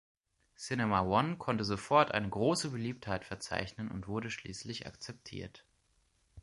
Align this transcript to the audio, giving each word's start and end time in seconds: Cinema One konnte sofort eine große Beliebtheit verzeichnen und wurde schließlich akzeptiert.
Cinema 0.57 1.01
One 1.01 1.37
konnte 1.37 1.63
sofort 1.63 2.11
eine 2.11 2.27
große 2.27 2.71
Beliebtheit 2.71 3.23
verzeichnen 3.23 3.91
und 3.91 4.07
wurde 4.07 4.31
schließlich 4.31 4.87
akzeptiert. 4.87 5.63